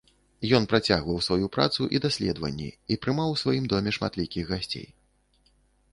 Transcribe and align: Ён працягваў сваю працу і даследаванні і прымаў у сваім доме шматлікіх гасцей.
Ён 0.57 0.63
працягваў 0.71 1.19
сваю 1.25 1.49
працу 1.57 1.81
і 1.97 2.01
даследаванні 2.07 2.69
і 2.95 2.99
прымаў 3.03 3.29
у 3.37 3.39
сваім 3.45 3.65
доме 3.75 3.97
шматлікіх 3.99 4.43
гасцей. 4.55 4.87